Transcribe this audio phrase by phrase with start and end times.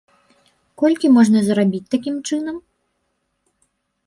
[0.83, 2.57] Колькі можна зарабіць такім чынам?